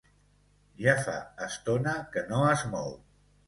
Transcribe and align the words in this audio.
Ja 0.85 0.95
fa 1.03 1.19
estona 1.49 1.95
que 2.17 2.27
no 2.33 2.43
es 2.51 2.69
mou. 2.77 2.95